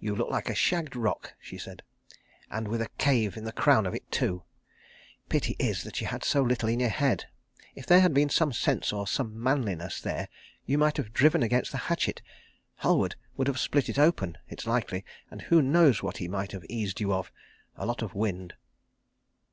[0.00, 1.84] "You look like a shagged rock," she said,
[2.50, 4.42] "and with a cave in the crown of it, too.
[5.28, 7.26] Pity is that you had so little in your head.
[7.76, 10.28] If there had been some sense or some manliness there
[10.64, 12.20] you might have driven against the hatchet.
[12.82, 16.64] Halward would have split it open, it's likely, and who knows what he might have
[16.68, 17.30] eased you of?
[17.76, 18.54] A lot of wind."